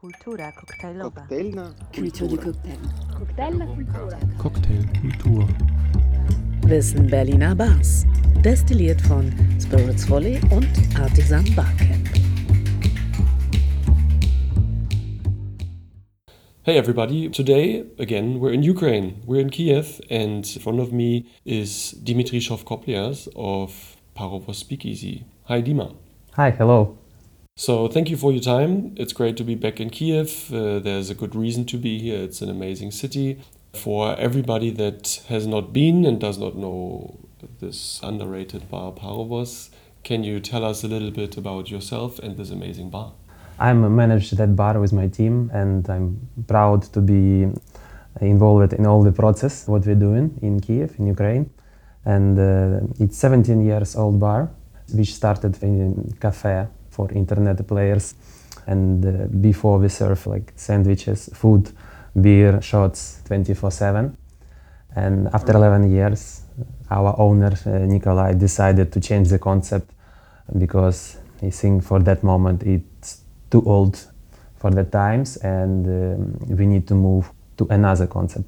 [0.00, 1.10] Kultura koktajlowa.
[1.10, 2.78] Koktajlna Culture du cocktail.
[4.38, 5.48] Cocktailkultur.
[6.68, 8.06] Wissen Berliner Bars.
[8.44, 10.68] Destilliert von Spirits Volley und
[11.00, 12.08] Artisan Barcamp.
[16.62, 19.14] Hey everybody, today again we're in Ukraine.
[19.26, 25.24] We're in Kiev and in front of me is Dimitri Shovkoplias of Parovoz Speakeasy.
[25.48, 25.96] Hi Dima.
[26.36, 26.98] Hi, hello.
[27.60, 28.94] So thank you for your time.
[28.96, 30.54] It's great to be back in Kiev.
[30.54, 32.22] Uh, there's a good reason to be here.
[32.22, 33.40] It's an amazing city.
[33.74, 37.18] For everybody that has not been and does not know
[37.58, 39.70] this underrated bar Parovoz,
[40.04, 43.12] can you tell us a little bit about yourself and this amazing bar?
[43.58, 47.48] I'm managed that bar with my team, and I'm proud to be
[48.20, 51.50] involved in all the process what we're doing in Kiev, in Ukraine.
[52.04, 54.48] And uh, it's 17 years old bar,
[54.94, 56.68] which started in cafe
[56.98, 58.14] for internet players.
[58.66, 59.10] And uh,
[59.48, 61.64] before we serve like sandwiches, food,
[62.20, 64.16] beer, shots 24/7.
[64.96, 66.42] And after 11 years,
[66.90, 69.88] our owner uh, Nikolai decided to change the concept
[70.58, 73.94] because he think for that moment it's too old
[74.60, 78.46] for the times and um, we need to move to another concept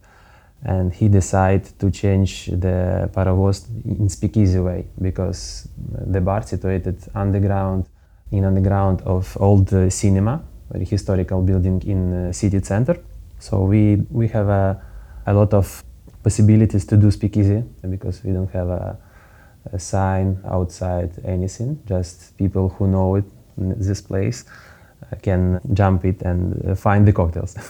[0.64, 5.68] and he decided to change the Parovoz in speakeasy way because
[6.14, 7.86] the bar situated underground
[8.30, 12.96] in underground of old uh, cinema very historical building in uh, city center.
[13.38, 14.80] So we we have a,
[15.26, 15.84] a lot of
[16.22, 18.98] possibilities to do speakeasy because we don't have a,
[19.72, 23.24] a sign outside anything just people who know it
[23.56, 24.44] this place
[25.02, 27.56] uh, can jump it and uh, find the cocktails.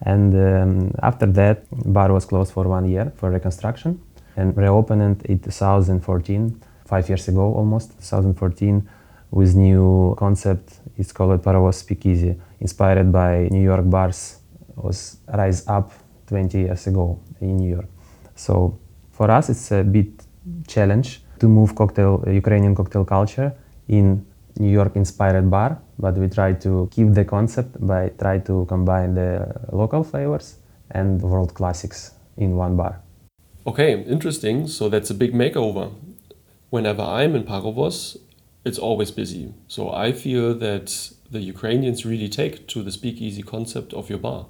[0.00, 4.00] And um, after that bar was closed for one year for reconstruction
[4.36, 8.88] and reopened in 2014 five years ago almost 2014
[9.30, 14.40] with new concept it's called Parovoz Speakeasy inspired by New York bars
[14.76, 15.92] was rise up
[16.26, 17.88] 20 years ago in New York
[18.34, 18.78] so
[19.10, 20.24] for us it's a bit
[20.66, 23.52] challenge to move cocktail uh, Ukrainian cocktail culture
[23.88, 24.24] in
[24.58, 29.14] New York inspired bar, but we try to keep the concept by try to combine
[29.14, 30.56] the local flavors
[30.90, 33.00] and world classics in one bar.
[33.66, 34.66] Okay, interesting.
[34.66, 35.92] So that's a big makeover.
[36.70, 38.16] Whenever I'm in Parovoz,
[38.64, 39.54] it's always busy.
[39.68, 44.46] So I feel that the Ukrainians really take to the speakeasy concept of your bar.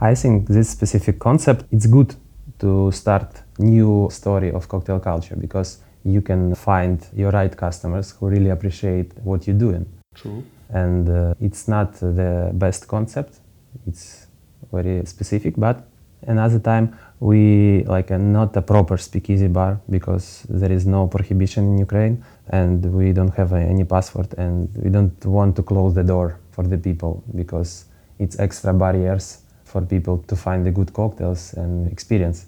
[0.00, 2.14] I think this specific concept it's good
[2.58, 8.28] to start new story of cocktail culture because you can find your right customers who
[8.28, 9.86] really appreciate what you're doing.
[10.14, 10.44] True.
[10.70, 13.40] And uh, it's not the best concept.
[13.86, 14.26] It's
[14.72, 15.88] very specific, but
[16.26, 21.64] another time we like a, not a proper speakeasy bar because there is no prohibition
[21.64, 25.94] in Ukraine and we don't have uh, any passport and we don't want to close
[25.94, 27.86] the door for the people because
[28.18, 32.46] it's extra barriers for people to find the good cocktails and experience.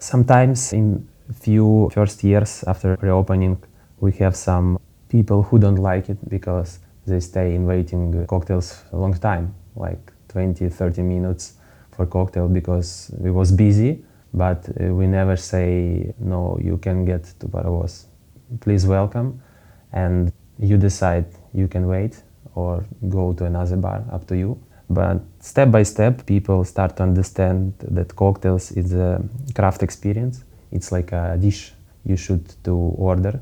[0.00, 3.62] Sometimes in few first years after reopening,
[4.00, 8.96] we have some people who don't like it because they stay in waiting cocktails a
[8.96, 11.54] long time, like 20, 30 minutes
[11.92, 14.04] for cocktail because we was busy,
[14.34, 18.06] but uh, we never say, no, you can get to Parovoz.
[18.60, 19.42] Please welcome.
[19.92, 22.22] And you decide you can wait
[22.54, 24.58] or go to another bar, up to you.
[24.90, 29.22] But step by step, people start to understand that cocktails is a
[29.54, 31.72] craft experience it's like a dish
[32.04, 33.40] you should to order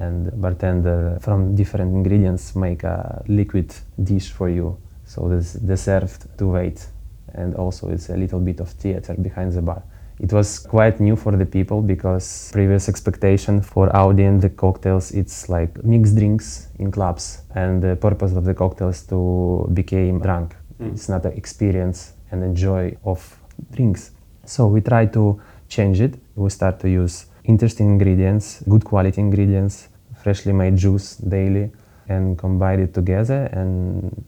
[0.00, 6.46] and bartender from different ingredients make a liquid dish for you so this deserved to
[6.46, 6.86] wait
[7.34, 9.82] and also it's a little bit of theater behind the bar
[10.20, 15.48] it was quite new for the people because previous expectation for audience the cocktails it's
[15.48, 20.92] like mixed drinks in clubs and the purpose of the cocktails to become drunk mm.
[20.92, 23.38] it's not an experience and enjoy of
[23.72, 24.12] drinks
[24.48, 26.14] so we try to change it.
[26.34, 29.88] We start to use interesting ingredients, good quality ingredients,
[30.22, 31.70] freshly made juice daily,
[32.08, 33.44] and combine it together.
[33.52, 34.24] And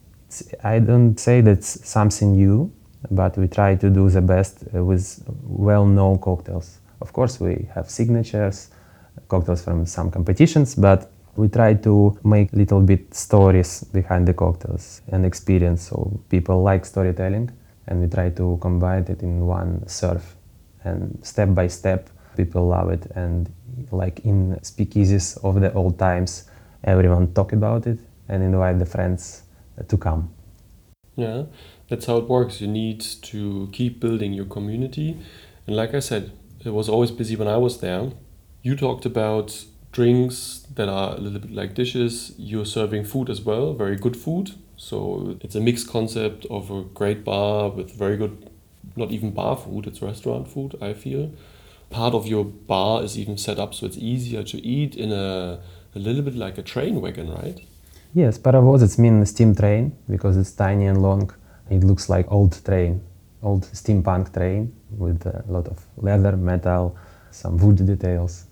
[0.63, 2.71] I don't say that's something new,
[3.11, 6.79] but we try to do the best uh, with well-known cocktails.
[7.01, 8.71] Of course, we have signatures,
[9.29, 15.01] cocktails from some competitions, but we try to make little bit stories behind the cocktails
[15.09, 15.89] and experience.
[15.89, 17.51] So people like storytelling,
[17.87, 20.37] and we try to combine it in one serve
[20.85, 23.53] and step by step people love it and
[23.91, 26.49] like in speakeasies of the old times
[26.85, 27.99] everyone talk about it
[28.29, 29.43] and invite the friends
[29.89, 30.33] to come
[31.17, 31.43] yeah
[31.91, 35.19] that's how it works you need to keep building your community
[35.67, 36.33] and like i said
[36.65, 38.11] it was always busy when i was there
[38.63, 43.43] you talked about drinks that are a little bit like dishes you're serving food as
[43.43, 48.17] well very good food So it's a mixed concept of a great bar with very
[48.17, 48.49] good,
[48.97, 51.33] not even bar food, it's restaurant food, I feel.
[51.91, 55.61] Part of your bar is even set up so it's easier to eat in a,
[55.95, 57.61] a little bit like a train wagon, right?
[58.15, 61.31] Yes, parovoz it's mean steam train because it's tiny and long.
[61.71, 63.01] It looks like old train,
[63.43, 66.97] old steampunk train with a lot of leather, metal,
[67.31, 68.47] some wood details.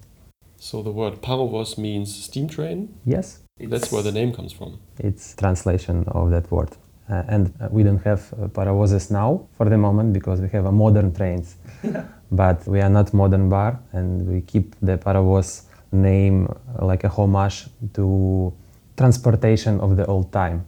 [0.56, 2.88] So the word parovoz means steam train.
[3.04, 4.78] Yes, That's where the name comes from.
[4.98, 6.70] it's translation of that word.
[7.10, 10.72] Uh, and uh, we don't have uh, now for the moment because we have a
[10.72, 11.56] modern trains.
[12.30, 16.46] but we are not modern bar and we keep the parovoz name
[16.80, 18.52] like a homage to
[18.96, 20.66] transportation of the old time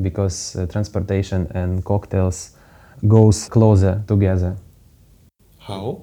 [0.00, 2.56] because uh, transportation and cocktails
[3.06, 4.56] goes closer together.
[5.58, 6.02] How?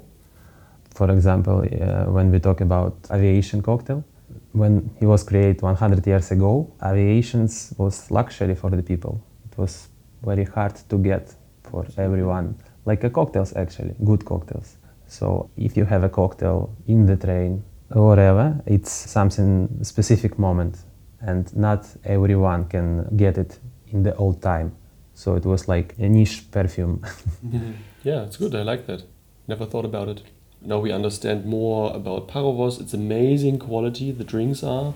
[0.91, 4.03] For example, uh, when we talk about aviation cocktail,
[4.51, 9.21] when it was created 100 years ago, aviation was luxury for the people.
[9.51, 9.87] It was
[10.23, 12.55] very hard to get for everyone,
[12.85, 14.77] like a cocktails actually, good cocktails.
[15.07, 20.77] So if you have a cocktail in the train or whatever, it's something specific moment,
[21.21, 23.59] and not everyone can get it
[23.93, 24.75] in the old time.
[25.13, 27.05] So it was like a niche perfume.
[28.03, 28.53] Yeah, it's good.
[28.53, 29.03] I like that.
[29.47, 30.23] Never thought about it.
[30.61, 32.81] Now we understand more about Parovoz.
[32.81, 34.93] It's amazing quality, the drinks are.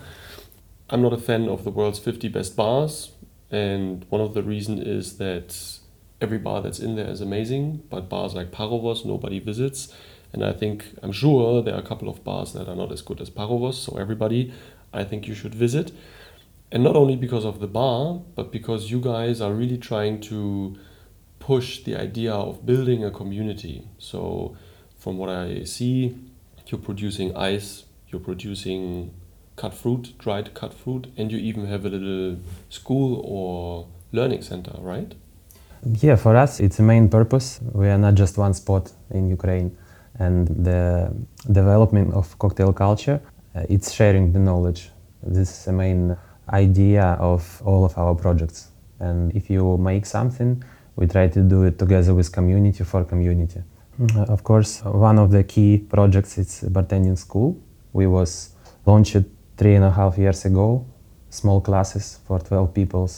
[0.90, 3.12] I'm not a fan of the world's 50 best bars,
[3.50, 5.80] and one of the reasons is that
[6.20, 9.94] every bar that's in there is amazing, but bars like Parovoz nobody visits.
[10.34, 13.02] And I think, I'm sure there are a couple of bars that are not as
[13.02, 14.54] good as Parovoz, so everybody,
[14.94, 15.92] I think you should visit.
[16.72, 20.76] And not only because of the bar, but because you guys are really trying to
[21.40, 23.88] push the idea of building a community.
[24.00, 24.58] So,
[24.98, 26.18] from what I see,
[26.68, 29.14] you're producing ice, you're producing
[29.56, 32.38] cut fruit, dried cut fruit, and you even have a little
[32.70, 35.14] school or learning center, right?
[36.02, 37.60] Yeah, for us, it's a main purpose.
[37.72, 39.78] We are not just one spot in Ukraine,
[40.20, 41.14] and the
[41.52, 43.22] development of cocktail culture,
[43.56, 44.90] uh, it's sharing the knowledge.
[45.24, 46.18] This is the main
[46.50, 48.70] idea of all of our projects.
[49.00, 50.64] And if you make something,
[50.96, 53.62] we try to do it together with community for community.
[54.16, 57.58] Uh, of course, one of the key projects is bartending school.
[57.94, 58.52] We was
[58.86, 59.24] launched
[59.58, 60.86] three and a half years ago.
[61.30, 63.10] Small classes for 12 people,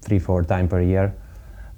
[0.00, 1.14] three four time per year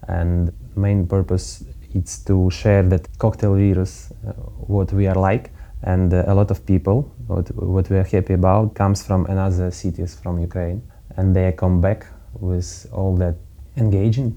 [0.09, 1.65] and main purpose
[1.95, 4.33] is to share that cocktail virus uh,
[4.67, 5.51] what we are like
[5.83, 9.71] and uh, a lot of people what, what we are happy about comes from another
[9.71, 10.83] cities from ukraine
[11.17, 12.07] and they come back
[12.41, 13.37] with all that
[13.77, 14.37] engaging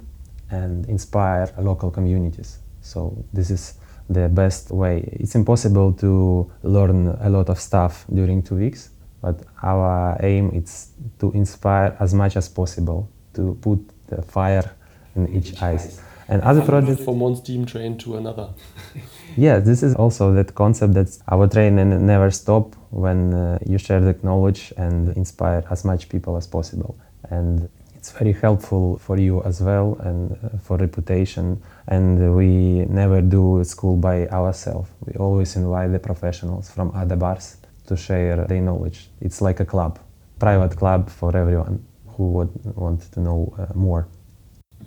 [0.51, 2.60] and inspire local communities.
[2.81, 3.74] So this is
[4.10, 5.10] the best way.
[5.13, 8.89] It's impossible to learn a lot of stuff during two weeks
[9.25, 10.89] but our aim is
[11.19, 14.69] to inspire as much as possible to put the fire
[15.16, 18.50] in each eyes and other projects From one steam train to another.
[19.38, 21.75] yeah this is also that concept that our train
[22.06, 26.98] never stop when uh, you share the knowledge and inspire as much people as possible.
[27.30, 31.62] And it's very helpful for you as well and uh, for reputation.
[31.88, 34.89] And we never do school by ourselves.
[35.06, 37.57] We always invite the professionals from other bars
[37.88, 39.10] to share their knowledge.
[39.22, 40.00] It's like a club
[40.39, 44.07] private club for everyone who would want to know uh, more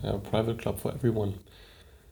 [0.02, 1.38] a private club for everyone.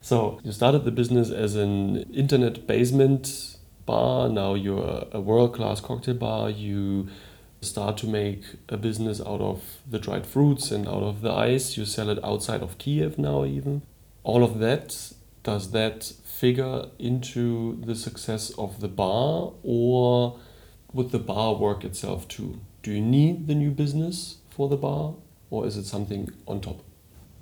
[0.00, 3.56] So you started the business as an internet basement
[3.86, 4.28] bar.
[4.28, 6.50] Now you're a world class cocktail bar.
[6.50, 7.08] You
[7.60, 11.76] start to make a business out of the dried fruits and out of the ice.
[11.76, 13.82] You sell it outside of Kiev now, even.
[14.22, 20.38] All of that, does that figure into the success of the bar or
[20.92, 22.60] would the bar work itself too?
[22.82, 25.14] Do you need the new business for the bar
[25.50, 26.82] or is it something on top?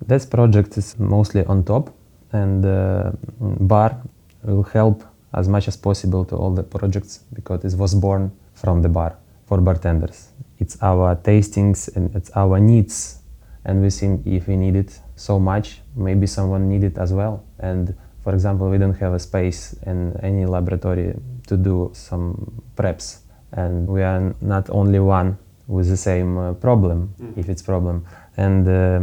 [0.01, 1.93] This project is mostly on top,
[2.31, 4.01] and uh, bar
[4.43, 8.81] will help as much as possible to all the projects because it was born from
[8.81, 10.29] the bar for bartenders.
[10.59, 13.19] It's our tastings and it's our needs,
[13.65, 17.43] and we think if we need it so much, maybe someone need it as well.
[17.59, 21.15] And for example, we don't have a space in any laboratory
[21.47, 23.19] to do some preps,
[23.51, 25.37] and we are not only one
[25.67, 28.05] with the same uh, problem, if it's problem.
[28.37, 28.99] And uh,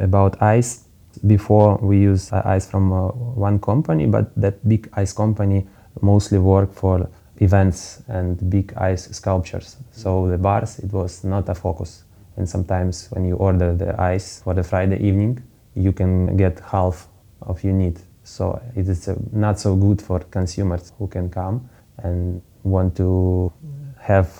[0.00, 0.84] about ice.
[1.26, 5.66] Before we use uh, ice from uh, one company, but that big ice company
[6.00, 9.76] mostly work for events and big ice sculptures.
[9.92, 12.04] So the bars it was not a focus.
[12.36, 15.42] And sometimes when you order the ice for the Friday evening,
[15.74, 17.08] you can get half
[17.42, 17.98] of you need.
[18.22, 23.52] So it is uh, not so good for consumers who can come and want to
[23.98, 24.30] have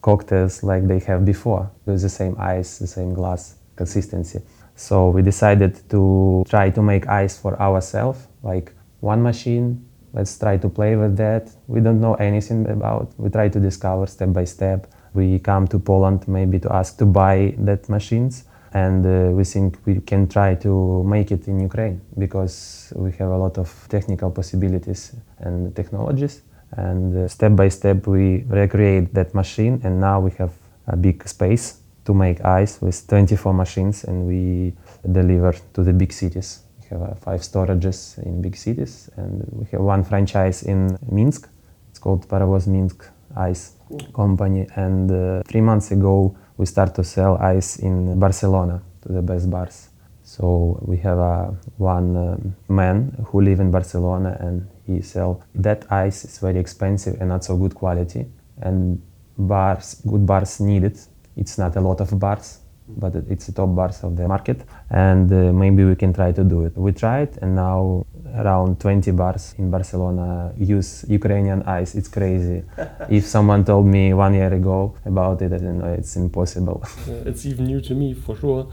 [0.00, 4.40] cocktails like they have before with the same ice, the same glass consistency.
[4.76, 9.82] So we decided to try to make ice for ourselves, like one machine.
[10.12, 11.50] Let's try to play with that.
[11.66, 13.12] We don't know anything about.
[13.16, 14.86] We try to discover step by step.
[15.14, 19.78] We come to Poland maybe to ask to buy that machines, and uh, we think
[19.86, 24.30] we can try to make it in Ukraine because we have a lot of technical
[24.30, 26.42] possibilities and technologies.
[26.72, 30.52] And uh, step by step, we recreate that machine, and now we have
[30.86, 34.72] a big space to make ice with 24 machines, and we
[35.12, 36.60] deliver to the big cities.
[36.80, 41.48] We have uh, five storages in big cities, and we have one franchise in Minsk.
[41.90, 43.04] It's called Parovoz Minsk
[43.36, 43.72] Ice
[44.14, 44.66] Company.
[44.76, 49.50] And uh, three months ago, we start to sell ice in Barcelona to the best
[49.50, 49.88] bars.
[50.22, 55.90] So we have uh, one um, man who live in Barcelona and he sell that
[55.92, 58.26] ice is very expensive and not so good quality
[58.62, 59.00] and
[59.38, 61.06] bars good bars need it.
[61.36, 65.30] It's not a lot of bars, but it's the top bars of the market and
[65.32, 66.76] uh, maybe we can try to do it.
[66.76, 71.94] We tried and now around 20 bars in Barcelona use Ukrainian ice.
[71.94, 72.62] It's crazy.
[73.08, 76.82] if someone told me one year ago about it, I didn't know it's impossible.
[77.06, 78.66] Uh, it's even new to me for sure.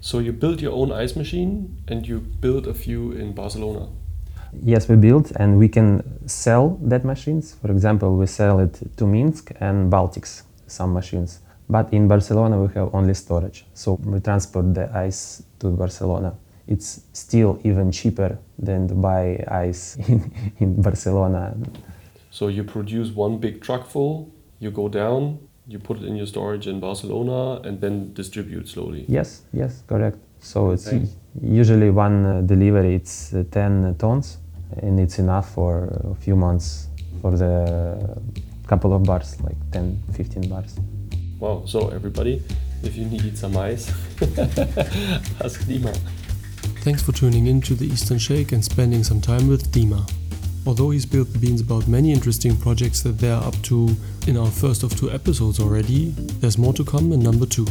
[0.00, 3.88] So you built your own ice machine and you built a few in Barcelona.
[4.62, 7.54] Yes, we built and we can sell that machines.
[7.60, 11.40] For example, we sell it to Minsk and Baltics, some machines.
[11.68, 13.66] But in Barcelona, we have only storage.
[13.74, 16.34] So we transport the ice to Barcelona.
[16.68, 21.56] It's still even cheaper than to buy ice in, in Barcelona.
[22.30, 24.30] So you produce one big truck full,
[24.60, 29.04] you go down, you put it in your storage in Barcelona, and then distribute slowly.
[29.08, 30.18] Yes, yes, correct.
[30.40, 31.06] So it's Okay.
[31.42, 34.38] usually one uh, delivery, it's uh, 10 tons,
[34.82, 36.88] and it's enough for a few months
[37.20, 38.20] for the
[38.68, 40.76] couple of bars, like 10, 15 bars.
[41.38, 41.64] Wow.
[41.66, 42.42] So everybody,
[42.82, 43.88] if you need some ice,
[45.44, 45.96] ask Dima.
[46.80, 50.08] Thanks for tuning in to the Eastern Shake and spending some time with Dima.
[50.66, 53.94] Although he spilled the beans about many interesting projects that they're up to
[54.26, 57.66] in our first of two episodes already, there's more to come in number two.